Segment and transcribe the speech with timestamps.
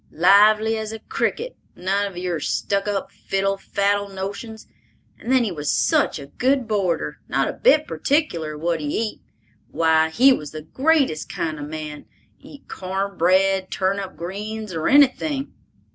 [0.09, 4.65] Lively as a cricket; none of your stuck up, fiddle faddle notions.
[5.19, 9.21] And then he was such a good boarder—not a bit particular what he eat;
[9.69, 15.53] why, he was the greatest kind of a man—eat corn bread, turnip greens, or anything!"